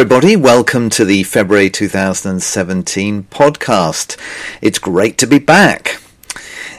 [0.00, 0.34] everybody.
[0.34, 4.16] Welcome to the February 2017 podcast.
[4.62, 6.00] It's great to be back.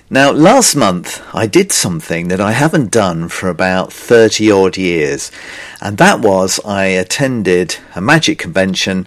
[0.10, 5.32] Now, last month I did something that I haven't done for about 30 odd years,
[5.80, 9.06] and that was I attended a magic convention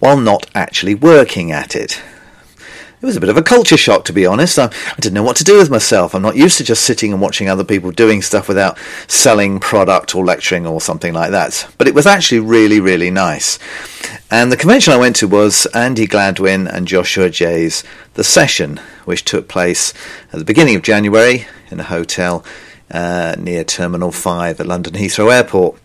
[0.00, 2.02] while not actually working at it.
[3.02, 4.60] It was a bit of a culture shock, to be honest.
[4.60, 6.14] I, I, didn't know what to do with myself.
[6.14, 10.14] I'm not used to just sitting and watching other people doing stuff without selling product
[10.14, 11.68] or lecturing or something like that.
[11.78, 13.58] But it was actually really, really nice.
[14.30, 17.82] And the convention I went to was Andy Gladwin and Joshua Jay's
[18.14, 19.92] The Session, which took place
[20.32, 22.44] at the beginning of January in a hotel
[22.92, 25.76] uh, near Terminal 5 at London Heathrow Airport.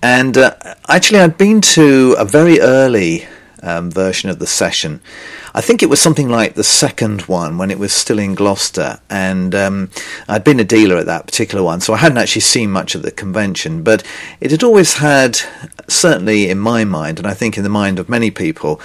[0.00, 0.54] And uh,
[0.86, 3.26] actually, I'd been to a very early
[3.60, 5.00] um, version of the session.
[5.56, 8.98] I think it was something like the second one when it was still in Gloucester,
[9.08, 9.90] and um,
[10.28, 13.02] I'd been a dealer at that particular one, so I hadn't actually seen much of
[13.02, 14.02] the convention, but
[14.40, 15.38] it had always had,
[15.86, 18.80] certainly in my mind, and I think in the mind of many people,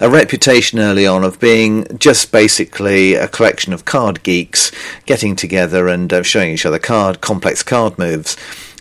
[0.00, 4.72] a reputation early on of being just basically a collection of card geeks
[5.06, 8.36] getting together and uh, showing each other card complex card moves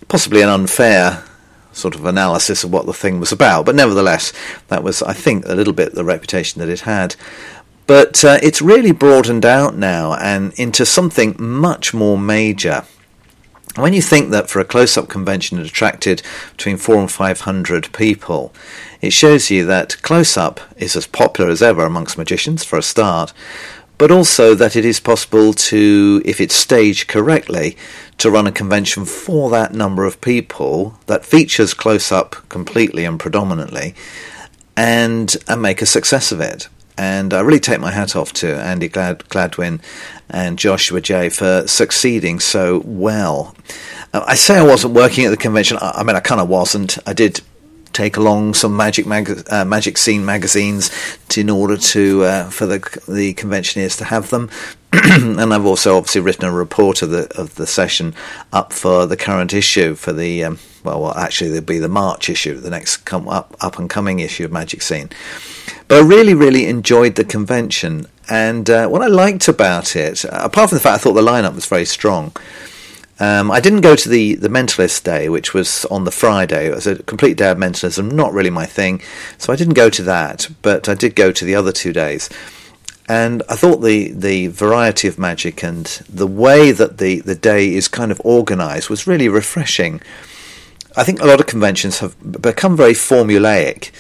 [0.07, 1.23] possibly an unfair
[1.71, 3.65] sort of analysis of what the thing was about.
[3.65, 4.33] But nevertheless,
[4.67, 7.15] that was, I think, a little bit the reputation that it had.
[7.87, 12.85] But uh, it's really broadened out now and into something much more major.
[13.75, 17.93] When you think that for a close-up convention it attracted between four and five hundred
[17.93, 18.51] people,
[18.99, 23.31] it shows you that close-up is as popular as ever amongst magicians for a start,
[23.99, 27.77] but also that it is possible to, if it's staged correctly,
[28.17, 33.19] to run a convention for that number of people that features close up completely and
[33.19, 33.93] predominantly
[34.75, 36.69] and, and make a success of it.
[36.97, 39.81] And I really take my hat off to Andy Glad- Gladwin
[40.29, 43.53] and Joshua Jay for succeeding so well.
[44.13, 45.77] Uh, I say I wasn't working at the convention.
[45.81, 46.97] I mean, I kind of wasn't.
[47.05, 47.41] I did
[47.99, 50.89] take along some magic mag- uh, magic scene magazines
[51.27, 52.79] to, in order to uh, for the
[53.09, 54.49] the conventioneers to have them.
[54.93, 58.15] and I've also obviously written a report of the of the session
[58.53, 62.29] up for the current issue for the um, well, well, actually there'll be the March
[62.29, 65.09] issue, the next come up up and coming issue of Magic Scene.
[65.89, 70.69] But I really really enjoyed the convention, and uh, what I liked about it, apart
[70.69, 72.31] from the fact I thought the lineup was very strong.
[73.19, 76.67] Um, I didn't go to the, the Mentalist Day, which was on the Friday.
[76.67, 79.01] It was a complete day of mentalism, not really my thing,
[79.37, 82.29] so I didn't go to that, but I did go to the other two days.
[83.09, 87.73] And I thought the, the variety of magic and the way that the, the day
[87.73, 89.99] is kind of organised was really refreshing.
[90.95, 93.91] I think a lot of conventions have become very formulaic.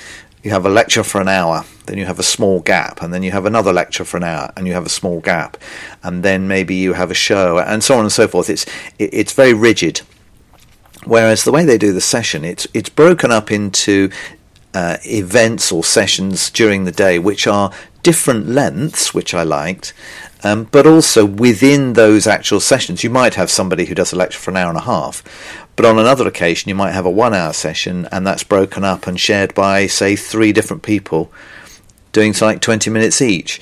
[0.41, 3.23] You have a lecture for an hour, then you have a small gap, and then
[3.23, 5.57] you have another lecture for an hour, and you have a small gap,
[6.01, 8.49] and then maybe you have a show, and so on and so forth.
[8.49, 8.65] It's
[8.97, 10.01] it, it's very rigid.
[11.05, 14.09] Whereas the way they do the session, it's it's broken up into
[14.73, 17.71] uh, events or sessions during the day, which are
[18.03, 19.93] different lengths, which I liked,
[20.43, 24.39] um, but also within those actual sessions, you might have somebody who does a lecture
[24.39, 25.23] for an hour and a half,
[25.79, 29.07] but on another occasion, you might have a one hour session, and that's broken up
[29.07, 31.31] and shared by, say, three different people
[32.11, 33.61] doing like 20 minutes each.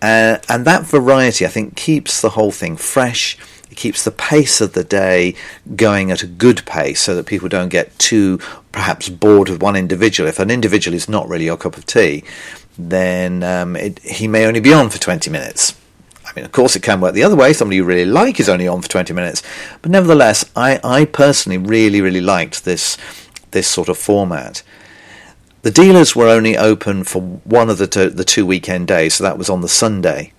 [0.00, 3.36] Uh, and that variety, I think, keeps the whole thing fresh.
[3.68, 5.34] It keeps the pace of the day
[5.74, 8.38] going at a good pace so that people don't get too
[8.70, 10.28] perhaps bored with one individual.
[10.28, 12.22] If an individual is not really your cup of tea,
[12.78, 15.74] then um, it, he may only be on for 20 minutes.
[16.36, 17.54] Mean, of course, it can work the other way.
[17.54, 19.42] Somebody you really like is only on for 20 minutes.
[19.80, 22.98] But nevertheless, I, I personally really, really liked this,
[23.52, 24.62] this sort of format.
[25.62, 29.24] The dealers were only open for one of the two, the two weekend days, so
[29.24, 30.32] that was on the Sunday.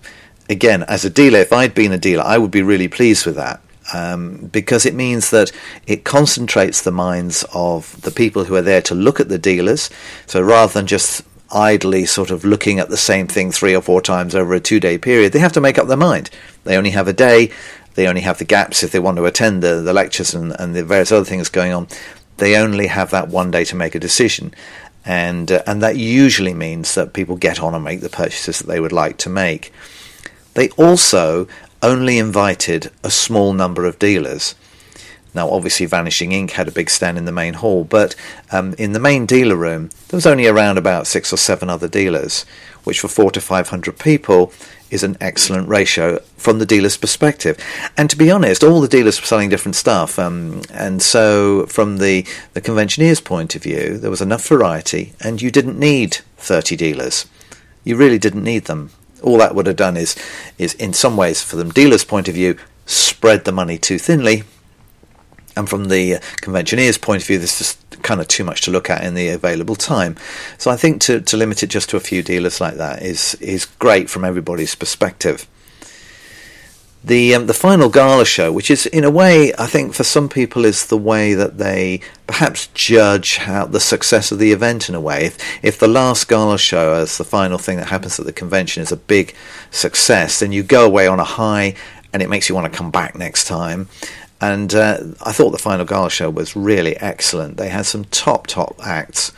[0.48, 3.34] Again, as a dealer, if I'd been a dealer, I would be really pleased with
[3.34, 3.60] that.
[3.92, 5.50] Um, because it means that
[5.86, 9.90] it concentrates the minds of the people who are there to look at the dealers.
[10.26, 14.02] So rather than just idly sort of looking at the same thing three or four
[14.02, 16.30] times over a two day period, they have to make up their mind.
[16.64, 17.50] They only have a day,
[17.94, 20.74] they only have the gaps if they want to attend the, the lectures and, and
[20.74, 21.88] the various other things going on.
[22.36, 24.54] They only have that one day to make a decision
[25.04, 28.66] and uh, and that usually means that people get on and make the purchases that
[28.66, 29.72] they would like to make.
[30.54, 31.48] They also
[31.82, 34.54] only invited a small number of dealers.
[35.34, 38.14] Now, obviously, Vanishing Ink had a big stand in the main hall, but
[38.50, 41.88] um, in the main dealer room, there was only around about six or seven other
[41.88, 42.44] dealers,
[42.84, 44.52] which for four to five hundred people
[44.90, 47.58] is an excellent ratio from the dealer's perspective.
[47.96, 50.18] And to be honest, all the dealers were selling different stuff.
[50.18, 55.42] Um, and so, from the, the conventioneer's point of view, there was enough variety, and
[55.42, 57.26] you didn't need 30 dealers.
[57.84, 58.90] You really didn't need them.
[59.22, 60.16] All that would have done is,
[60.58, 64.44] is in some ways, for the dealer's point of view, spread the money too thinly
[65.58, 68.88] And from the conventioneer's point of view, there's just kind of too much to look
[68.88, 70.16] at in the available time.
[70.56, 73.34] So I think to, to limit it just to a few dealers like that is
[73.40, 75.46] is great from everybody's perspective
[77.04, 80.28] the um, the final gala show, which is in a way, I think for some
[80.28, 84.88] people is the way that they perhaps judge how the success of the event.
[84.88, 88.18] In a way, if if the last gala show as the final thing that happens
[88.18, 89.34] at the convention is a big
[89.70, 91.74] success, then you go away on a high,
[92.12, 93.88] and it makes you want to come back next time.
[94.40, 97.56] And uh, I thought the final gala show was really excellent.
[97.56, 99.32] They had some top top acts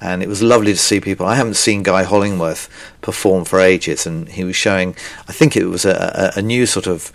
[0.00, 1.26] and it was lovely to see people.
[1.26, 2.68] I haven't seen Guy Hollingworth
[3.02, 4.96] perform for ages, and he was showing.
[5.28, 7.12] I think it was a, a, a new sort of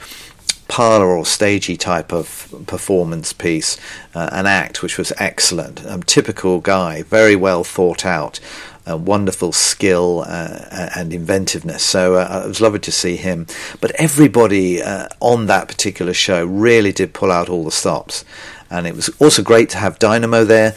[0.67, 3.77] parlor or stagey type of performance piece,
[4.13, 5.85] uh, an act which was excellent.
[5.85, 8.39] Um, typical Guy, very well thought out.
[8.87, 11.81] Uh, wonderful skill uh, and inventiveness.
[11.83, 13.47] So uh, it was lovely to see him.
[13.81, 18.23] But everybody uh, on that particular show really did pull out all the stops.
[18.69, 20.75] And it was also great to have Dynamo there.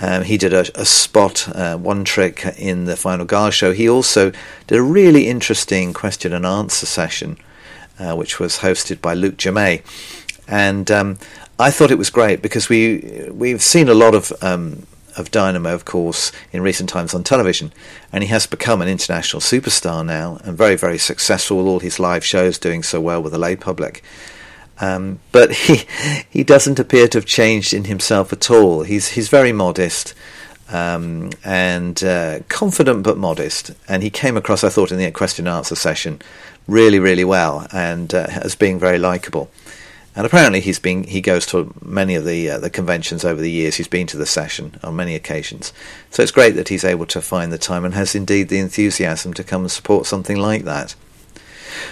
[0.00, 3.72] Um, he did a, a spot, uh, one trick in the final Gala show.
[3.72, 4.32] He also
[4.66, 7.36] did a really interesting question and answer session,
[7.98, 9.82] uh, which was hosted by Luke Jermay.
[10.48, 11.18] And um,
[11.58, 14.86] I thought it was great because we we've seen a lot of um,
[15.16, 17.72] of Dynamo, of course, in recent times on television,
[18.12, 21.98] and he has become an international superstar now and very very successful with all his
[21.98, 24.02] live shows doing so well with the lay public.
[24.80, 25.82] Um, but he
[26.28, 28.82] he doesn't appear to have changed in himself at all.
[28.82, 30.14] He's he's very modest
[30.68, 33.72] um, and uh, confident but modest.
[33.88, 36.20] And he came across, I thought, in the question and answer session,
[36.66, 39.50] really really well and uh, as being very likable.
[40.16, 43.50] And apparently, he's been he goes to many of the uh, the conventions over the
[43.50, 43.76] years.
[43.76, 45.72] He's been to the session on many occasions,
[46.10, 49.32] so it's great that he's able to find the time and has indeed the enthusiasm
[49.34, 50.96] to come and support something like that.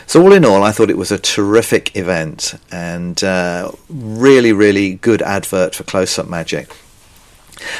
[0.06, 4.94] So all in all, I thought it was a terrific event and uh, really, really
[4.94, 6.74] good advert for Close Up Magic.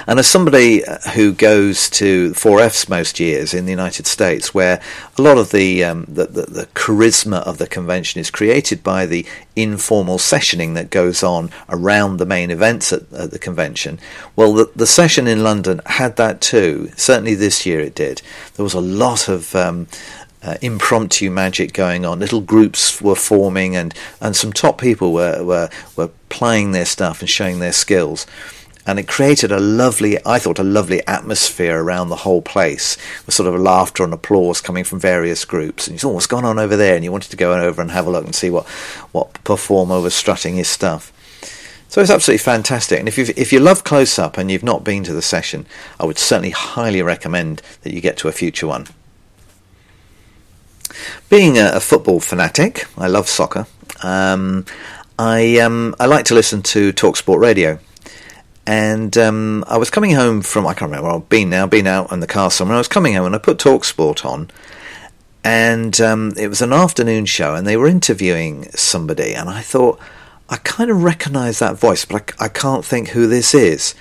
[0.07, 4.81] And as somebody uh, who goes to 4Fs most years in the United States, where
[5.17, 9.07] a lot of the, um, the, the, the, charisma of the convention is created by
[9.07, 9.27] the
[9.57, 13.99] informal sessioning that goes on around the main events at, at the convention,
[14.37, 16.91] well, the, the, session in London had that too.
[16.97, 18.23] Certainly this year it did.
[18.55, 19.87] There was a lot of um,
[20.43, 22.19] uh, impromptu magic going on.
[22.19, 27.21] Little groups were forming, and, and some top people were, were were playing their stuff
[27.21, 28.27] and showing their skills.
[28.87, 32.97] And it created a lovely, I thought, a lovely atmosphere around the whole place,
[33.27, 35.87] with sort of laughter and applause coming from various groups.
[35.87, 36.95] And you thought, oh, what's going on over there?
[36.95, 38.67] And you wanted to go over and have a look and see what,
[39.13, 41.13] what performer was strutting his stuff.
[41.89, 42.99] So it's absolutely fantastic.
[42.99, 45.65] And if you if you love close up and you've not been to the session,
[45.99, 48.87] I would certainly highly recommend that you get to a future one.
[51.31, 53.67] Being a, a football fanatic, I love soccer.
[54.03, 54.67] Um,
[55.19, 57.79] I um, I like to listen to Talksport Radio,
[58.69, 62.13] and um, I was coming home from I can't remember I've been now, been out
[62.13, 62.75] in the car somewhere.
[62.75, 64.51] I was coming home and I put Talksport on,
[65.43, 69.99] and um, it was an afternoon show, and they were interviewing somebody, and I thought
[70.51, 73.95] I kind of recognise that voice, but I, I can't think who this is.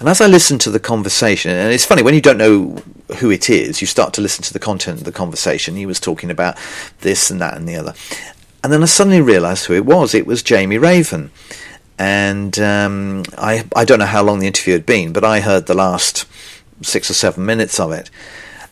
[0.00, 2.82] And as I listened to the conversation, and it's funny when you don't know
[3.18, 5.76] who it is, you start to listen to the content of the conversation.
[5.76, 6.58] He was talking about
[7.02, 7.94] this and that and the other.
[8.64, 10.12] And then I suddenly realised who it was.
[10.12, 11.30] It was Jamie Raven.
[11.98, 15.66] And um, I, I don't know how long the interview had been, but I heard
[15.66, 16.26] the last
[16.82, 18.10] six or seven minutes of it.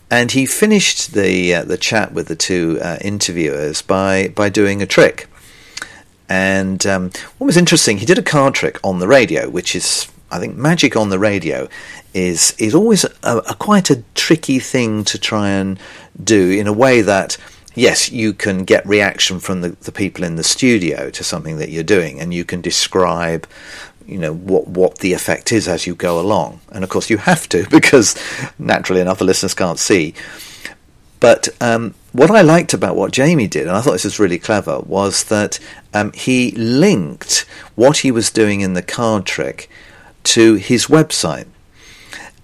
[0.09, 4.81] And he finished the uh, the chat with the two uh, interviewers by, by doing
[4.81, 5.27] a trick.
[6.27, 10.11] And um, what was interesting, he did a card trick on the radio, which is
[10.31, 11.67] I think magic on the radio
[12.13, 15.77] is is always a, a, quite a tricky thing to try and
[16.21, 17.37] do in a way that
[17.75, 21.69] yes, you can get reaction from the, the people in the studio to something that
[21.69, 23.47] you're doing, and you can describe
[24.05, 26.59] you know what what the effect is as you go along.
[26.71, 28.15] And of course, you have to because
[28.59, 30.13] naturally enough, the listeners can't see.
[31.19, 34.39] But um, what I liked about what Jamie did, and I thought this was really
[34.39, 35.59] clever, was that
[35.93, 39.69] um, he linked what he was doing in the card trick
[40.23, 41.45] to his website.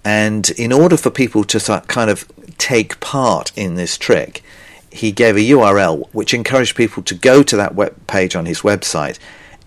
[0.04, 4.44] And in order for people to kind of take part in this trick,
[4.98, 8.62] he gave a URL which encouraged people to go to that web page on his
[8.62, 9.18] website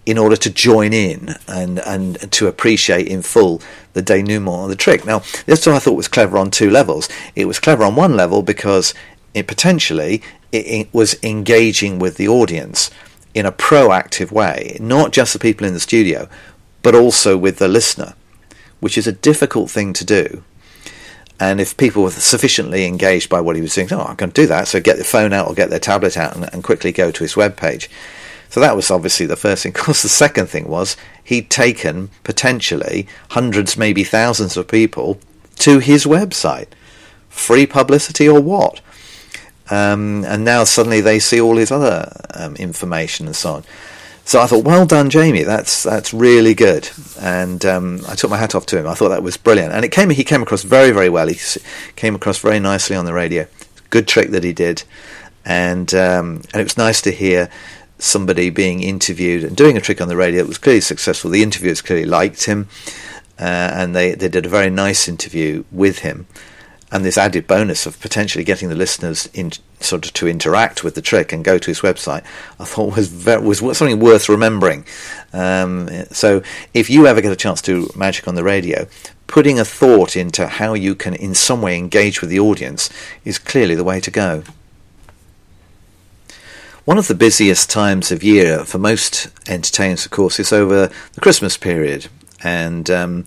[0.06, 3.62] in order to join in and, and to appreciate in full
[3.94, 5.06] the denouement of the trick.
[5.06, 7.08] Now, this I thought was clever on two levels.
[7.36, 8.94] It was clever on one level because
[9.34, 10.22] it potentially
[10.52, 12.90] it, it was engaging with the audience
[13.34, 16.28] in a proactive way, not just the people in the studio,
[16.84, 18.16] but also with the listener,
[18.82, 20.44] which is a difficult thing to do.
[21.42, 24.46] And if people were sufficiently engaged by what he was doing, oh, I can do
[24.46, 24.68] that.
[24.68, 27.24] So get the phone out or get their tablet out and, and quickly go to
[27.24, 27.90] his web page.
[28.50, 29.72] So that was obviously the first thing.
[29.76, 35.20] Of course, the second thing was he'd taken potentially hundreds, maybe thousands of people
[35.56, 36.68] to his website.
[37.30, 38.80] Free publicity or what?
[39.72, 43.64] Um, and now suddenly they see all his other um, information and so on.
[44.24, 45.44] So I thought, well done, Jamie.
[45.44, 46.90] That's that's really good.
[47.20, 48.88] And um, I took my hat off to him.
[48.88, 49.74] I thought that was brilliant.
[49.74, 51.28] And it came he came across very very well.
[51.28, 51.40] He
[51.96, 53.48] came across very nicely on the radio.
[53.90, 54.84] Good trick that he did.
[55.44, 57.50] And um, and it was nice to hear
[57.98, 61.30] somebody being interviewed and doing a trick on the radio that was clearly successful.
[61.30, 62.68] The interviewers clearly liked him,
[63.40, 66.26] uh, and they, they did a very nice interview with him
[66.92, 70.96] and this added bonus of potentially getting the listeners in sort of to interact with
[70.96, 72.24] the trick and go to his website,
[72.60, 74.86] I thought was very, was something worth remembering.
[75.32, 76.44] Um, so
[76.74, 78.88] if you ever get a chance to do magic on the radio,
[79.28, 82.90] putting a thought into how you can in some way engage with the audience
[83.24, 84.44] is clearly the way to go.
[86.84, 91.22] One of the busiest times of year for most entertainers, of course, is over the
[91.22, 92.08] Christmas period,
[92.44, 93.26] and um,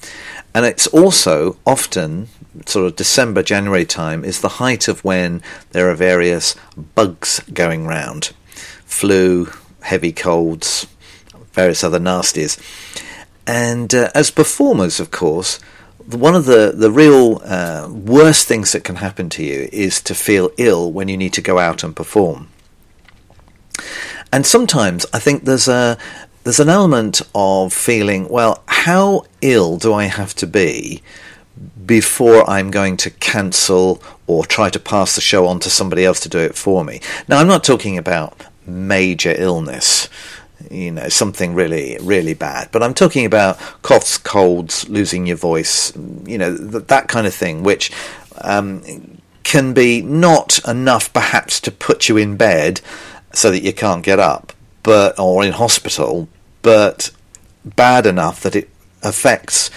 [0.52, 2.28] and it's also often
[2.66, 6.54] sort of December, January time is the height of when there are various
[6.94, 8.32] bugs going round
[8.84, 10.86] flu, heavy colds,
[11.52, 12.58] various other nasties.
[13.46, 15.58] And uh, as performers, of course,
[16.06, 20.14] one of the, the real uh, worst things that can happen to you is to
[20.14, 22.48] feel ill when you need to go out and perform.
[24.32, 25.96] And sometimes I think there's a
[26.44, 31.02] there's an element of feeling, well, how ill do I have to be
[31.84, 36.20] before I'm going to cancel or try to pass the show on to somebody else
[36.20, 37.00] to do it for me.
[37.28, 40.08] Now, I'm not talking about major illness,
[40.70, 45.94] you know, something really, really bad, but I'm talking about coughs, colds, losing your voice,
[46.26, 47.92] you know, th- that kind of thing, which
[48.40, 52.80] um, can be not enough perhaps to put you in bed
[53.32, 56.28] so that you can't get up, but or in hospital,
[56.62, 57.10] but
[57.64, 58.70] bad enough that it
[59.02, 59.70] affects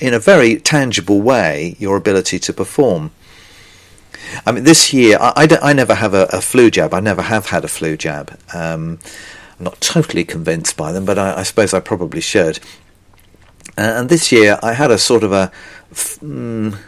[0.00, 3.10] in a very tangible way your ability to perform.
[4.44, 6.92] I mean, this year I, I, I never have a, a, flu jab.
[6.92, 8.38] I never have had a flu jab.
[8.54, 8.98] Um,
[9.58, 12.58] I'm not totally convinced by them, but I, I suppose I probably should.
[13.76, 15.50] Uh, and this year I had a sort of a.
[15.92, 16.78] Mm,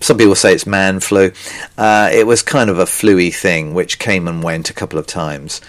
[0.00, 1.32] some people say it's man flu.
[1.76, 5.06] Uh, it was kind of a fluey thing which came and went a couple of
[5.06, 5.60] times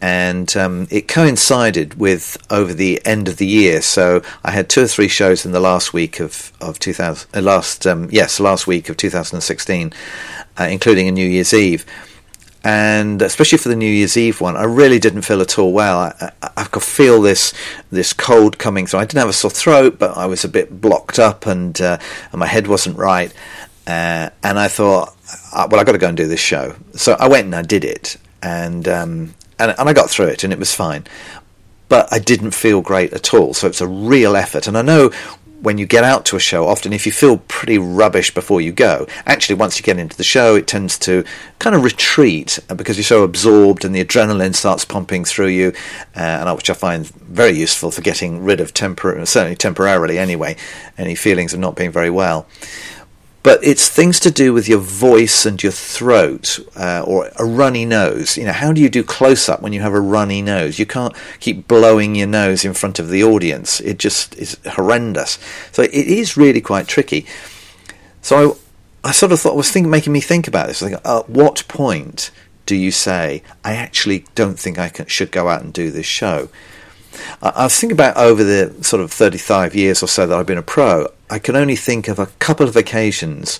[0.00, 3.80] and um, it coincided with over the end of the year.
[3.80, 7.40] So I had two or three shows in the last week of of 2000, uh,
[7.40, 9.92] last um, yes, last week of 2016,
[10.58, 11.86] uh, including a New Year's Eve.
[12.64, 15.98] And especially for the New Year's Eve one, I really didn't feel at all well.
[15.98, 17.54] I, I, I could feel this
[17.92, 19.00] this cold coming through.
[19.00, 21.98] I didn't have a sore throat, but I was a bit blocked up, and, uh,
[22.32, 23.32] and my head wasn't right.
[23.86, 25.16] Uh, and I thought,
[25.52, 26.74] uh, well, I've got to go and do this show.
[26.94, 30.44] So I went and I did it, and um, and, and I got through it
[30.44, 31.04] and it was fine.
[31.88, 33.54] But I didn't feel great at all.
[33.54, 34.66] So it's a real effort.
[34.66, 35.12] And I know
[35.62, 38.72] when you get out to a show, often if you feel pretty rubbish before you
[38.72, 41.24] go, actually once you get into the show, it tends to
[41.58, 45.72] kind of retreat because you're so absorbed and the adrenaline starts pumping through you,
[46.14, 50.56] uh, which I find very useful for getting rid of tempor- certainly temporarily anyway,
[50.98, 52.46] any feelings of not being very well
[53.46, 57.84] but it's things to do with your voice and your throat uh, or a runny
[57.84, 58.36] nose.
[58.36, 60.80] You know, how do you do close up when you have a runny nose?
[60.80, 63.80] You can't keep blowing your nose in front of the audience.
[63.80, 65.38] It just is horrendous.
[65.70, 67.24] So it is really quite tricky.
[68.20, 68.58] So
[69.04, 70.82] I, I sort of thought was making me think about this.
[70.82, 72.32] Like, at what point
[72.66, 76.04] do you say I actually don't think I can, should go out and do this
[76.04, 76.48] show?
[77.42, 80.62] I thinking about over the sort of 35 years or so that I've been a
[80.62, 83.58] pro, I can only think of a couple of occasions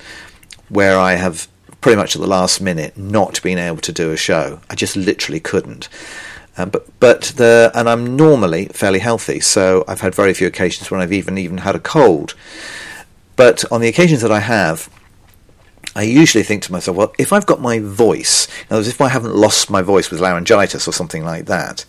[0.68, 1.48] where I have
[1.80, 4.60] pretty much at the last minute not been able to do a show.
[4.68, 5.88] I just literally couldn't.
[6.58, 10.90] Um, but but the and I'm normally fairly healthy, so I've had very few occasions
[10.90, 12.34] when I've even even had a cold.
[13.36, 14.88] But on the occasions that I have,
[15.94, 19.00] I usually think to myself, well, if I've got my voice, in other words, if
[19.00, 21.84] I haven't lost my voice with laryngitis or something like that,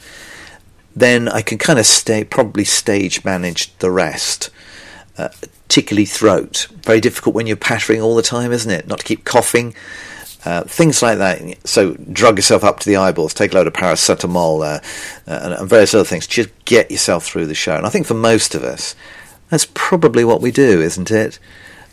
[0.99, 4.49] then I can kind of stay, probably stage manage the rest.
[5.17, 5.29] Uh,
[5.67, 6.67] particularly throat.
[6.83, 8.87] Very difficult when you're pattering all the time, isn't it?
[8.87, 9.75] Not to keep coughing.
[10.45, 11.67] Uh, things like that.
[11.67, 14.79] So drug yourself up to the eyeballs, take a load of paracetamol uh,
[15.29, 16.25] uh, and various other things.
[16.25, 17.75] Just get yourself through the show.
[17.75, 18.95] And I think for most of us,
[19.49, 21.37] that's probably what we do, isn't it?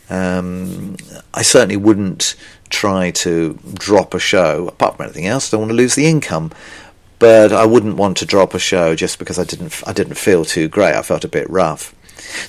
[0.09, 0.97] Um,
[1.33, 2.37] I certainly wouldn't
[2.69, 4.69] try to drop a show.
[4.69, 6.53] Apart from anything else, I don't want to lose the income
[7.25, 10.45] but I wouldn't want to drop a show just because I didn't I didn't feel
[10.45, 10.95] too great.
[10.95, 11.95] I felt a bit rough.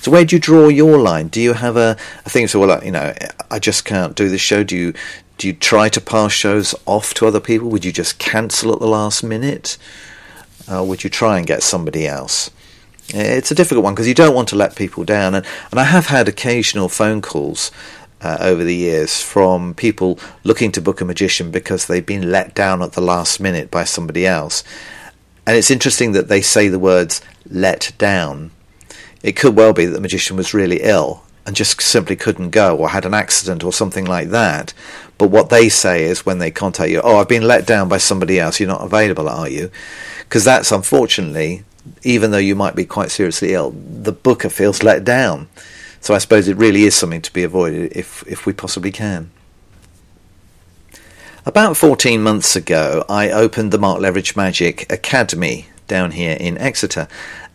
[0.02, 1.28] So where do you draw your line?
[1.28, 2.46] Do you have a, a thing?
[2.46, 3.14] So well, you know,
[3.50, 4.64] I just can't do this show.
[4.64, 4.92] Do you
[5.38, 7.70] do you try to pass shows off to other people?
[7.70, 9.78] Would you just cancel at the last minute?
[10.70, 12.50] Uh, would you try and get somebody else?
[13.08, 15.34] It's a difficult one because you don't want to let people down.
[15.34, 17.70] And, and I have had occasional phone calls
[18.20, 22.54] uh, over the years from people looking to book a magician because they've been let
[22.54, 24.64] down at the last minute by somebody else.
[25.46, 28.50] And it's interesting that they say the words let down.
[29.22, 32.76] It could well be that the magician was really ill and just simply couldn't go
[32.76, 34.74] or had an accident or something like that.
[35.18, 37.98] But what they say is when they contact you, oh, I've been let down by
[37.98, 39.70] somebody else, you're not available, are you?
[40.20, 41.62] Because that's unfortunately,
[42.02, 45.48] even though you might be quite seriously ill, the booker feels let down.
[46.06, 49.32] So I suppose it really is something to be avoided if, if we possibly can.
[51.44, 57.08] About 14 months ago, I opened the Mark Leveridge Magic Academy down here in Exeter,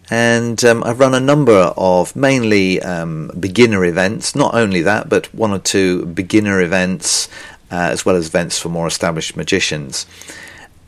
[0.09, 4.35] and um, I've run a number of mainly um, beginner events.
[4.35, 7.29] Not only that, but one or two beginner events,
[7.71, 10.05] uh, as well as events for more established magicians.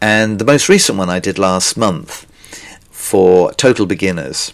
[0.02, 2.26] And the most recent one I did last month
[2.92, 4.54] for total beginners.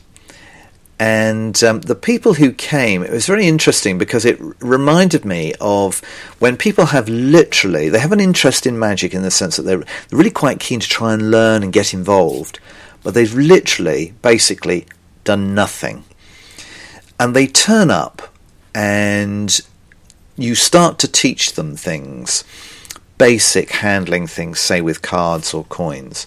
[1.00, 6.01] And um, the people who came, it was very interesting because it reminded me of
[6.39, 9.86] when people have literally, they have an interest in magic in the sense that they're
[10.12, 12.60] really quite keen to try and learn and get involved
[13.03, 14.86] but they've literally, basically,
[15.24, 16.03] done nothing.
[17.20, 18.34] And they turn up
[18.74, 19.60] and
[20.38, 22.44] you start to teach them things,
[23.18, 26.25] basic handling things, say with cards or coins,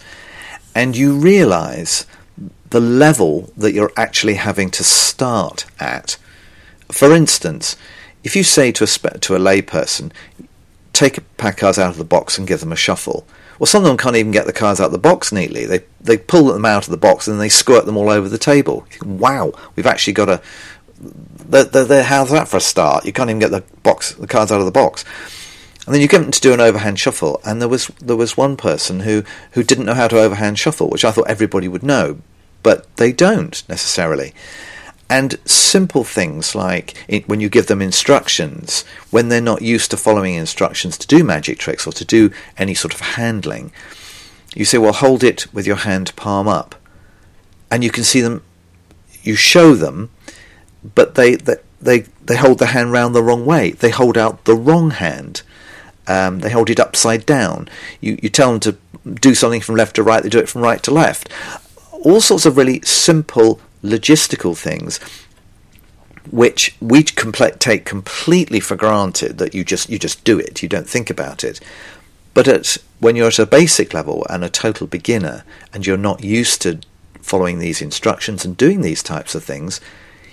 [0.74, 2.06] and you realize
[2.72, 6.16] the level that you're actually having to start at.
[6.90, 7.76] For instance,
[8.24, 10.10] if you say to a, to a layperson,
[10.94, 13.26] take a pack cards out of the box and give them a shuffle,
[13.58, 15.66] well, some of them can't even get the cards out of the box neatly.
[15.66, 18.38] They they pull them out of the box and they squirt them all over the
[18.38, 18.86] table.
[19.04, 20.42] Wow, we've actually got a.
[20.98, 23.04] The, the, the, how's that for a start?
[23.04, 25.04] You can't even get the box, the cards out of the box,
[25.84, 27.40] and then you get them to do an overhand shuffle.
[27.44, 30.88] And there was there was one person who who didn't know how to overhand shuffle,
[30.88, 32.18] which I thought everybody would know,
[32.62, 34.32] but they don't necessarily.
[35.08, 36.96] And simple things like
[37.26, 41.58] when you give them instructions, when they're not used to following instructions to do magic
[41.58, 43.72] tricks or to do any sort of handling,
[44.54, 46.74] you say, well, hold it with your hand palm up.
[47.70, 48.42] And you can see them,
[49.22, 50.10] you show them,
[50.82, 53.72] but they, they, they, they hold the hand round the wrong way.
[53.72, 55.42] They hold out the wrong hand.
[56.06, 57.68] Um, they hold it upside down.
[58.00, 58.76] You, you tell them to
[59.20, 61.28] do something from left to right, they do it from right to left.
[62.04, 65.00] All sorts of really simple logistical things
[66.30, 70.88] which we take completely for granted that you just you just do it, you don't
[70.88, 71.60] think about it.
[72.34, 76.22] But at when you're at a basic level and a total beginner and you're not
[76.22, 76.80] used to
[77.20, 79.80] following these instructions and doing these types of things,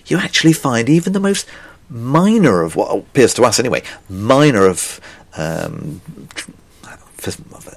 [0.05, 1.47] you actually find even the most
[1.89, 4.99] minor of what appears to us anyway, minor of
[5.37, 6.01] um,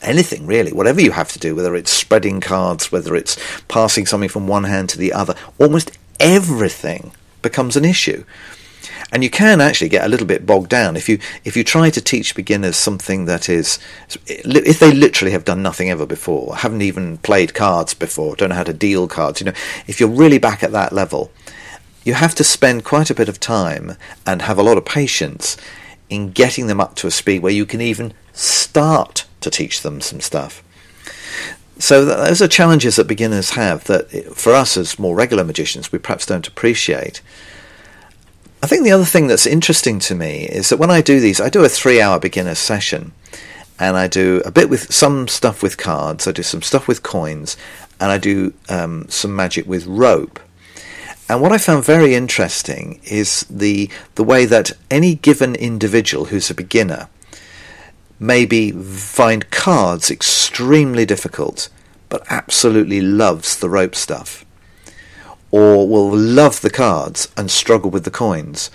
[0.02, 3.36] anything really, whatever you have to do, whether it's spreading cards, whether it's
[3.68, 8.24] passing something from one hand to the other, almost everything becomes an issue.
[9.12, 11.90] And you can actually get a little bit bogged down if you if you try
[11.90, 13.78] to teach beginners something that is
[14.26, 18.54] if they literally have done nothing ever before, haven't even played cards before, don't know
[18.54, 19.52] how to deal cards, you know,
[19.86, 21.30] if you're really back at that level,
[22.04, 25.56] you have to spend quite a bit of time and have a lot of patience
[26.08, 30.00] in getting them up to a speed where you can even start to teach them
[30.00, 30.62] some stuff.
[31.78, 35.98] So those are challenges that beginners have that for us as more regular magicians we
[35.98, 37.20] perhaps don't appreciate.
[38.62, 41.40] I think the other thing that's interesting to me is that when I do these,
[41.40, 43.12] I do a three-hour beginner session,
[43.80, 47.02] and I do a bit with some stuff with cards, I do some stuff with
[47.02, 47.56] coins,
[47.98, 50.38] and I do um, some magic with rope.
[51.28, 56.50] And what I found very interesting is the the way that any given individual who's
[56.50, 57.08] a beginner
[58.22, 61.68] maybe find cards extremely difficult,
[62.08, 64.44] but absolutely loves the rope stuff,
[65.50, 68.70] or will love the cards and struggle with the coins.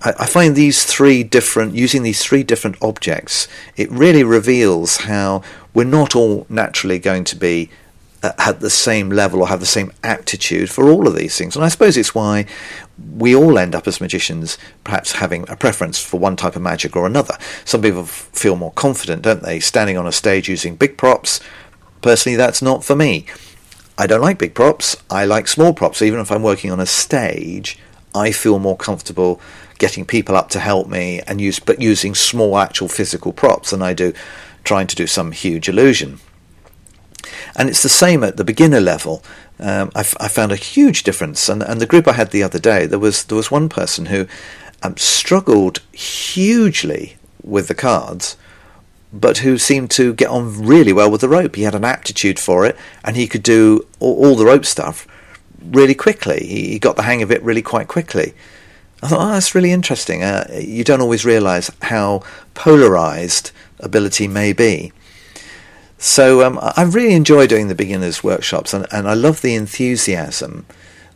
[0.00, 5.42] I, I find these three different, using these three different objects, it really reveals how
[5.72, 7.70] we're not all naturally going to be
[8.22, 11.56] uh, at the same level or have the same aptitude for all of these things.
[11.56, 12.46] And I suppose it's why
[13.16, 16.96] we all end up as magicians perhaps having a preference for one type of magic
[16.96, 17.36] or another.
[17.64, 21.40] Some people feel more confident, don't they, standing on a stage using big props.
[22.00, 23.26] Personally, that's not for me.
[23.98, 24.96] I don't like big props.
[25.10, 26.02] I like small props.
[26.02, 27.78] Even if I'm working on a stage,
[28.14, 29.40] I feel more comfortable
[29.78, 33.82] getting people up to help me and use but using small actual physical props than
[33.82, 34.12] I do
[34.64, 36.20] trying to do some huge illusion.
[37.56, 39.22] And it's the same at the beginner level.
[39.58, 41.48] Um, I, found a huge difference.
[41.48, 44.06] And, and the group I had the other day, there was there was one person
[44.06, 44.26] who
[44.82, 48.36] um, struggled hugely with the cards,
[49.12, 51.54] but who seemed to get on really well with the rope.
[51.54, 55.06] He had an aptitude for it, and he could do all, all the rope stuff
[55.64, 56.44] really quickly.
[56.46, 58.34] He, he, got the hang of it really quite quickly.
[59.02, 60.22] I thought, oh, that's really interesting.
[60.22, 62.22] Uh, you don't always realise how
[62.54, 64.92] polarised ability may be.
[66.02, 70.66] So um, I really enjoy doing the beginners workshops, and, and I love the enthusiasm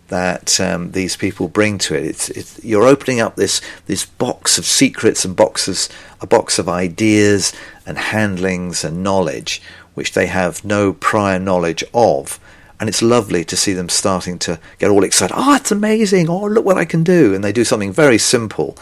[0.06, 2.04] that um, these people bring to it.
[2.04, 5.88] It's, it's, you're opening up this this box of secrets and boxes,
[6.20, 7.52] a box of ideas
[7.84, 9.60] and handlings and knowledge
[9.94, 12.38] which they have no prior knowledge of.
[12.78, 15.34] And it's lovely to see them starting to get all excited.
[15.36, 16.28] Oh, it's amazing!
[16.28, 17.34] Oh, look what I can do!
[17.34, 18.78] And they do something very simple,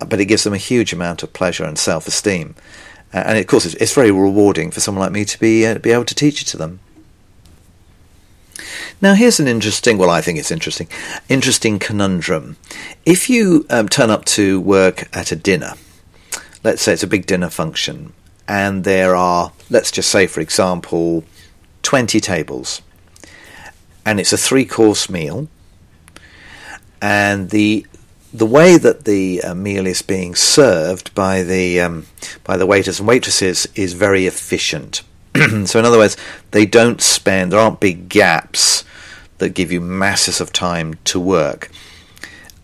[0.00, 2.56] but it gives them a huge amount of pleasure and self-esteem.
[3.12, 6.04] And of course, it's, very rewarding for someone like me to be uh, be able
[6.04, 6.80] to teach it to them.
[9.02, 10.86] Now, here's an interesting, well, I think it's interesting,
[11.28, 12.56] interesting conundrum.
[13.06, 15.72] If you um, turn up to work at a dinner,
[16.62, 18.12] let's say it's a big dinner function,
[18.46, 21.24] and there are, let's just say, for example,
[21.82, 22.82] 20 tables,
[24.04, 25.48] and it's a three course meal,
[27.00, 27.86] and the
[28.32, 32.06] the way that the uh, meal is being served by the um,
[32.44, 35.02] by the waiters and waitresses is very efficient.
[35.64, 36.16] so, in other words,
[36.52, 37.52] they don't spend.
[37.52, 38.84] There aren't big gaps
[39.38, 41.70] that give you masses of time to work.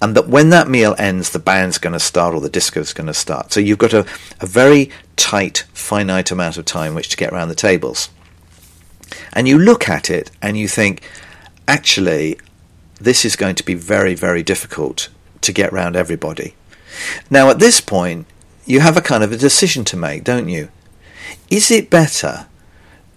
[0.01, 3.07] And that when that meal ends, the band's going to start or the disco's going
[3.07, 3.53] to start.
[3.53, 4.07] So you've got a,
[4.41, 8.11] a very tight, finite amount of time which to get around the tables.
[9.33, 11.03] And you look at it and you think,
[11.67, 12.39] actually,
[13.01, 15.09] this is going to be very, very difficult
[15.47, 16.55] to get round everybody.
[17.31, 18.27] Now, at this point,
[18.65, 20.69] you have a kind of a decision to make, don't you?
[21.51, 22.47] Is it better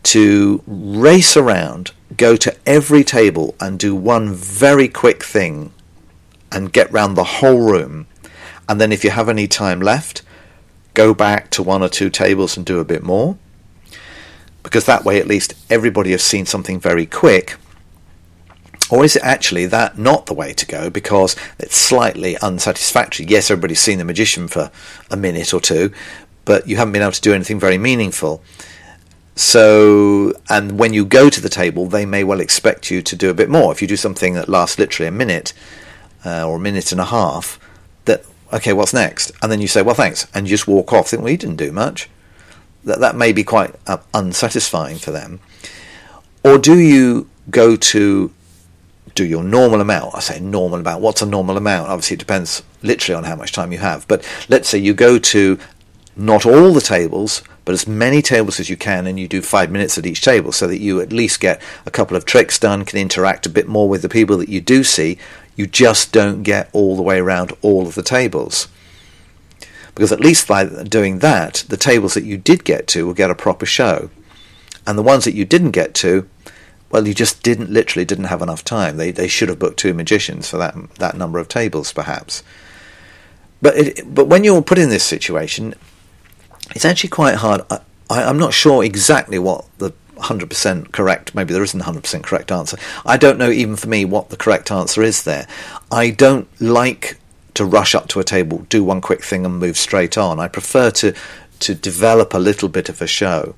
[0.04, 5.74] to race around, go to every table and do one very quick thing
[6.52, 8.08] and get round the whole room.
[8.68, 10.22] And then if you have any time left,
[10.94, 13.38] go back to one or two tables and do a bit more.
[14.64, 17.58] Because that way at least everybody has seen something very quick.
[18.90, 23.28] Or is it actually that not the way to go because it's slightly unsatisfactory?
[23.28, 24.72] Yes, everybody's seen the magician for
[25.12, 25.92] a minute or two,
[26.46, 28.42] but you haven't been able to do anything very meaningful.
[29.36, 33.30] So, and when you go to the table, they may well expect you to do
[33.30, 33.72] a bit more.
[33.72, 35.54] If you do something that lasts literally a minute
[36.26, 37.58] uh, or a minute and a half,
[38.06, 39.32] that okay, what's next?
[39.42, 41.10] And then you say, well, thanks, and you just walk off.
[41.10, 42.10] Think, well, you didn't do much.
[42.84, 45.40] That that may be quite uh, unsatisfying for them.
[46.44, 48.34] Or do you go to
[49.16, 50.16] do your normal amount?
[50.16, 51.02] I say normal amount.
[51.02, 51.90] What's a normal amount?
[51.90, 54.08] Obviously, it depends literally on how much time you have.
[54.08, 55.60] But let's say you go to
[56.16, 59.72] not all the tables, but as many tables as you can, and you do five
[59.72, 62.84] minutes at each table so that you at least get a couple of tricks done,
[62.84, 65.18] can interact a bit more with the people that you do see.
[65.56, 68.68] You just don't get all the way around all of the tables.
[69.96, 73.32] Because at least by doing that, the tables that you did get to will get
[73.32, 74.10] a proper show.
[74.88, 76.28] And the ones that you didn't get to,
[76.92, 78.98] well, you just didn't literally didn't have enough time.
[78.98, 82.44] They they should have booked two magicians for that that number of tables, perhaps.
[83.62, 85.76] But it, but when you're put in this situation,
[86.76, 87.62] it's actually quite hard.
[87.70, 92.24] I, I, am not sure exactly what the 100% correct, maybe there isn't a 100%
[92.24, 92.78] correct answer.
[93.06, 95.48] I don't know even for me what the correct answer is there.
[95.92, 97.20] I don't like
[97.56, 100.40] to rush up to a table, do one quick thing and move straight on.
[100.40, 101.14] I prefer to,
[101.60, 103.56] to develop a little bit of a show.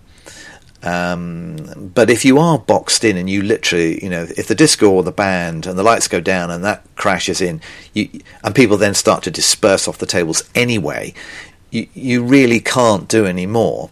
[0.84, 4.90] Um, but if you are boxed in and you literally, you know, if the disco
[4.90, 7.62] or the band and the lights go down and that crashes in,
[7.94, 8.10] you,
[8.44, 11.14] and people then start to disperse off the tables anyway,
[11.70, 13.90] you, you really can't do any more.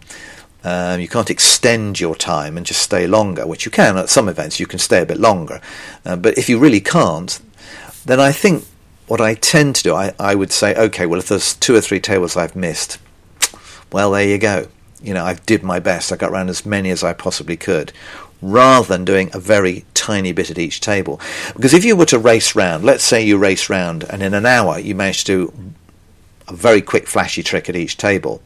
[0.63, 4.27] Um, you can't extend your time and just stay longer, which you can at some
[4.27, 4.59] events.
[4.59, 5.61] You can stay a bit longer,
[6.05, 7.39] uh, but if you really can't,
[8.05, 8.65] then I think
[9.07, 11.81] what I tend to do, I, I would say, okay, well, if there's two or
[11.81, 12.99] three tables I've missed,
[13.91, 14.67] well, there you go.
[15.01, 16.11] You know, I did my best.
[16.11, 17.93] I got around as many as I possibly could,
[18.41, 21.19] rather than doing a very tiny bit at each table.
[21.55, 24.45] Because if you were to race round, let's say you race round, and in an
[24.45, 25.73] hour you manage to do
[26.47, 28.41] a very quick flashy trick at each table,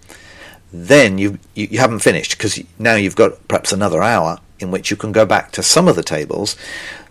[0.72, 4.90] then you, you, you haven't finished because now you've got perhaps another hour in which
[4.90, 6.56] you can go back to some of the tables.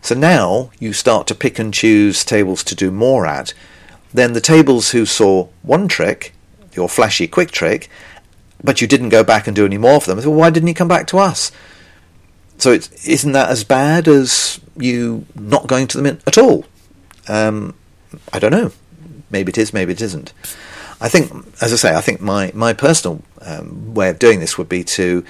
[0.00, 3.55] So now you start to pick and choose tables to do more at.
[4.12, 6.35] Then the tables who saw one trick,
[6.72, 7.88] your flashy quick trick,
[8.64, 10.25] but you didn't go back and do any more for them.
[10.25, 11.53] Well, why didn't you come back to us?
[12.59, 16.64] So it isn't that as bad as you not going to them at all?
[17.29, 17.75] Um,
[18.33, 18.72] I don't know.
[19.31, 19.72] Maybe it is.
[19.72, 20.33] Maybe it isn't.
[21.01, 24.57] I think, as I say, I think my my personal um, way of doing this
[24.59, 25.25] would be to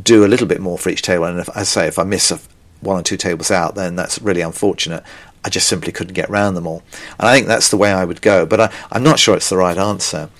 [0.00, 1.24] do a little bit more for each table.
[1.24, 2.40] And if, as I say, if I miss a,
[2.80, 5.04] one or two tables out, then that's really unfortunate.
[5.44, 6.82] I just simply couldn't get round them all.
[7.18, 8.46] And I think that's the way I would go.
[8.46, 10.30] But I, am not sure it's the right answer.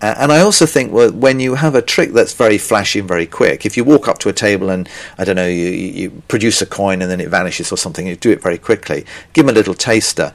[0.00, 3.08] Uh, and I also think well, when you have a trick that's very flashy and
[3.08, 6.22] very quick, if you walk up to a table and I don't know, you, you
[6.28, 9.04] produce a coin and then it vanishes or something, you do it very quickly.
[9.32, 10.32] Give them a little taster.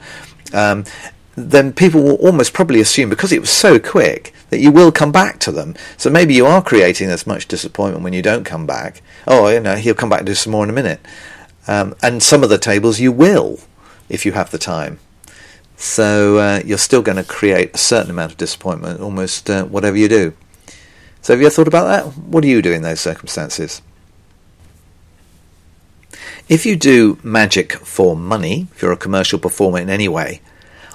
[0.52, 0.84] Um,
[1.36, 5.10] then people will almost probably assume because it was so quick that you will come
[5.10, 5.74] back to them.
[5.96, 9.02] So maybe you are creating as much disappointment when you don't come back.
[9.26, 11.00] Oh, you know, he'll come back and do some more in a minute.
[11.66, 13.58] Um, and some of the tables you will
[14.08, 15.00] if you have the time.
[15.76, 19.96] So uh, you're still going to create a certain amount of disappointment almost uh, whatever
[19.96, 20.32] you do.
[21.20, 22.18] So have you ever thought about that?
[22.18, 23.82] What do you do in those circumstances?
[26.48, 30.42] If you do magic for money, if you're a commercial performer in any way,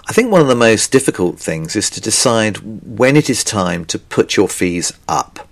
[0.07, 2.57] I think one of the most difficult things is to decide
[2.97, 5.47] when it is time to put your fees up.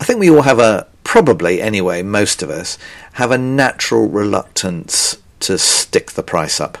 [0.00, 2.76] I think we all have a, probably anyway, most of us,
[3.14, 6.78] have a natural reluctance to stick the price up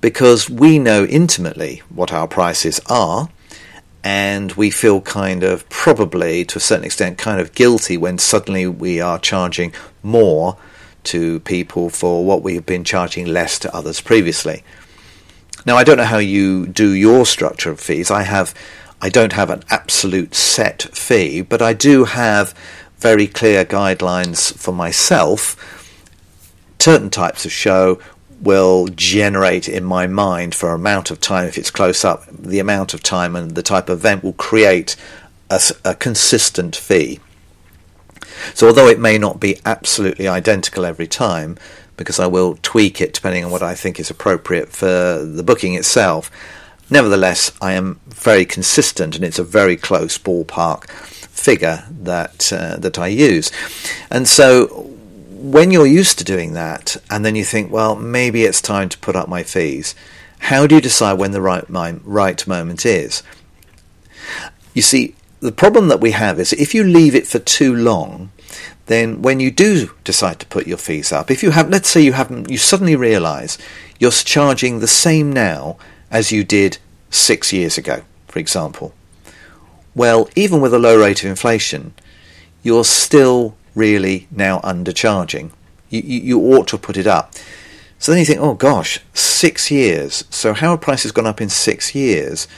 [0.00, 3.28] because we know intimately what our prices are
[4.04, 8.66] and we feel kind of probably to a certain extent kind of guilty when suddenly
[8.66, 10.56] we are charging more
[11.02, 14.62] to people for what we have been charging less to others previously.
[15.64, 18.10] Now I don't know how you do your structure of fees.
[18.10, 18.54] I have
[19.02, 22.54] I don't have an absolute set fee, but I do have
[22.98, 25.56] very clear guidelines for myself.
[26.78, 27.98] Certain types of show
[28.46, 32.94] will generate in my mind for amount of time if it's close up the amount
[32.94, 34.96] of time and the type of event will create
[35.50, 37.20] a, a, consistent fee.
[38.54, 41.58] So although it may not be absolutely identical every time
[41.96, 45.74] because I will tweak it depending on what I think is appropriate for the booking
[45.74, 46.30] itself
[46.90, 52.98] nevertheless I am very consistent and it's a very close ballpark figure that uh, that
[52.98, 53.52] I use.
[54.10, 54.95] And so
[55.50, 58.98] when you're used to doing that, and then you think, well, maybe it's time to
[58.98, 59.94] put up my fees,
[60.40, 63.22] how do you decide when the right, right moment is?
[64.74, 68.32] You see, the problem that we have is if you leave it for too long,
[68.86, 72.00] then when you do decide to put your fees up, if you have, let's say
[72.00, 73.56] you haven't, you suddenly realise
[74.00, 75.76] you're charging the same now
[76.10, 76.78] as you did
[77.10, 78.94] six years ago, for example.
[79.94, 81.94] Well, even with a low rate of inflation,
[82.62, 85.52] you're still really now undercharging.
[85.88, 87.32] You, you, you ought to put it up.
[87.98, 90.24] So then you think, oh gosh, six years.
[90.30, 92.48] So how have prices gone up in six years?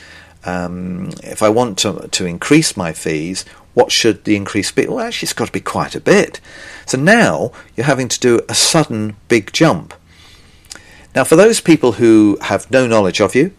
[0.45, 4.87] Um, if I want to, to increase my fees, what should the increase be?
[4.87, 6.41] Well, actually, it's got to be quite a bit.
[6.87, 9.95] So now you're having to do a sudden big jump.
[11.15, 13.53] Now, for those people who have no knowledge of you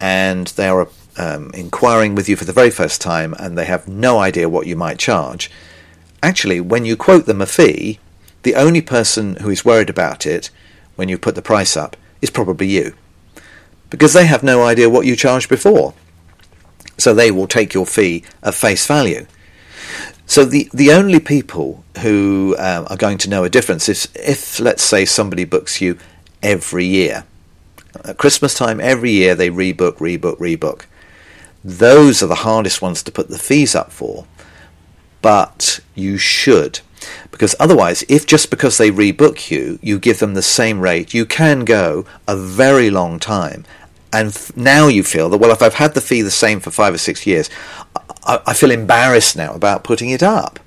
[0.00, 3.88] and they are um, inquiring with you for the very first time and they have
[3.88, 5.50] no idea what you might charge,
[6.22, 7.98] actually, when you quote them a fee,
[8.42, 10.50] the only person who is worried about it
[10.94, 12.94] when you put the price up is probably you.
[13.90, 15.94] Because they have no idea what you charged before.
[16.98, 19.26] So they will take your fee at face value.
[20.26, 24.58] So the, the only people who uh, are going to know a difference is if,
[24.58, 25.98] let's say, somebody books you
[26.42, 27.24] every year.
[28.04, 30.82] At Christmas time, every year they rebook, rebook, rebook.
[31.64, 34.26] Those are the hardest ones to put the fees up for
[35.26, 36.78] but you should.
[37.32, 41.26] Because otherwise, if just because they rebook you, you give them the same rate, you
[41.26, 43.64] can go a very long time.
[44.12, 46.70] And f- now you feel that, well, if I've had the fee the same for
[46.70, 47.50] five or six years,
[48.24, 50.60] I, I feel embarrassed now about putting it up.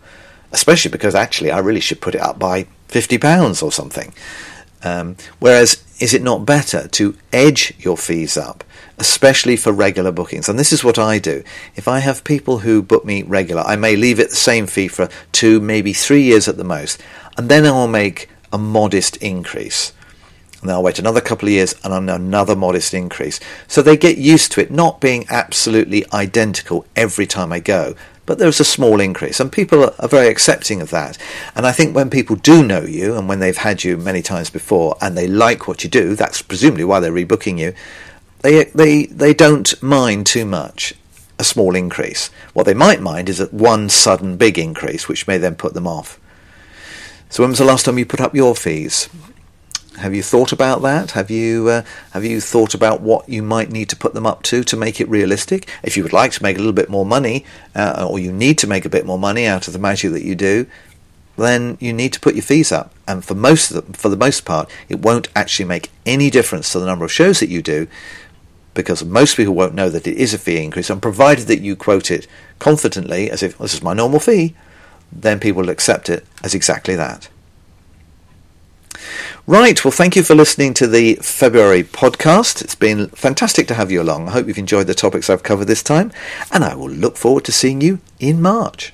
[0.52, 4.14] Especially because actually I really should put it up by £50 or something.
[4.84, 8.64] Um, whereas, is it not better to edge your fees up
[9.00, 10.50] especially for regular bookings.
[10.50, 11.44] And this is what I do.
[11.76, 14.90] If I have people who book me regular, I may leave it the same fee
[14.90, 17.02] for two, maybe three years at the most,
[17.38, 19.94] and then I will make a modest increase.
[20.60, 23.40] And then I'll wait another couple of years and another modest increase.
[23.68, 27.96] So they get used to it not being absolutely identical every time I go,
[28.30, 29.40] but there's a small increase.
[29.40, 31.18] And people are very accepting of that.
[31.56, 34.52] And I think when people do know you and when they've had you many times
[34.52, 37.74] before and they like what you do, that's presumably why they're rebooking you,
[38.42, 40.94] they they they don't mind too much
[41.40, 42.28] a small increase.
[42.54, 45.88] What they might mind is a one sudden big increase, which may then put them
[45.88, 46.20] off.
[47.32, 49.10] So, when was the last time you put up your fees?
[50.00, 51.12] Have you thought about that?
[51.12, 51.82] Have you uh,
[52.12, 55.02] have you thought about what you might need to put them up to to make
[55.02, 55.70] it realistic?
[55.84, 58.58] If you would like to make a little bit more money, uh, or you need
[58.60, 60.68] to make a bit more money out of the magic that you do,
[61.38, 62.94] then you need to put your fees up.
[63.10, 66.72] And for most of the, for the most part, it won't actually make any difference
[66.72, 67.88] to the number of shows that you do
[68.74, 71.76] because most people won't know that it is a fee increase, and provided that you
[71.76, 72.26] quote it
[72.60, 74.56] confidently as if this is my normal fee,
[75.12, 77.28] then people will accept it as exactly that.
[79.50, 82.62] Right, well, thank you for listening to the February podcast.
[82.62, 84.28] It's been fantastic to have you along.
[84.28, 86.12] I hope you've enjoyed the topics I've covered this time,
[86.52, 88.94] and I will look forward to seeing you in March.